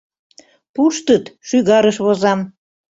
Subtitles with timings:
[0.73, 2.39] –Пуштыт— шӱгарыш возам.